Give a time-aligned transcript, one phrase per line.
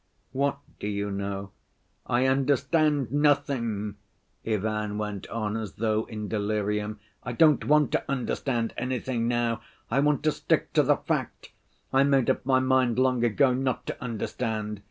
[0.31, 1.51] "What do you know?"
[2.07, 3.97] "I understand nothing,"
[4.43, 6.99] Ivan went on, as though in delirium.
[7.21, 9.61] "I don't want to understand anything now.
[9.91, 11.51] I want to stick to the fact.
[11.93, 14.79] I made up my mind long ago not to understand.